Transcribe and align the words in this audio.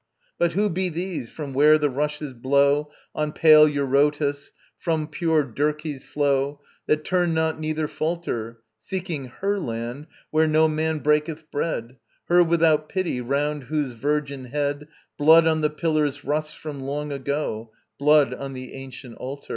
But 0.39 0.53
who 0.53 0.67
be 0.67 0.89
these, 0.89 1.29
from 1.29 1.53
where 1.53 1.77
the 1.77 1.87
rushes 1.87 2.33
blow 2.33 2.89
On 3.13 3.31
pale 3.31 3.67
Eurotas, 3.69 4.51
from 4.75 5.05
pure 5.07 5.43
Dirce's 5.43 6.03
flow, 6.03 6.59
That 6.87 7.03
turn 7.05 7.35
not 7.35 7.59
neither 7.59 7.87
falter, 7.87 8.61
Seeking 8.79 9.25
Her 9.27 9.59
land, 9.59 10.07
where 10.31 10.47
no 10.47 10.67
man 10.67 11.01
breaketh 11.03 11.51
bread, 11.51 11.97
Her 12.29 12.43
without 12.43 12.89
pity, 12.89 13.21
round 13.21 13.65
whose 13.65 13.91
virgin 13.91 14.45
head 14.45 14.87
Blood 15.19 15.45
on 15.45 15.61
the 15.61 15.69
pillars 15.69 16.25
rusts 16.25 16.55
from 16.55 16.81
long 16.81 17.11
ago, 17.11 17.71
Blood 17.99 18.33
on 18.33 18.53
the 18.53 18.73
ancient 18.73 19.17
altar. 19.17 19.49